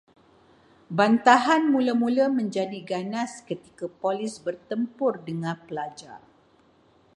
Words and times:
Bantahan 0.99 1.63
mula-mula 1.73 2.25
menjadi 2.39 2.79
ganas 2.93 3.31
ketika 3.49 3.85
polis 4.01 4.35
bertempur 4.45 5.13
dengan 5.27 5.55
pelajar 5.65 6.19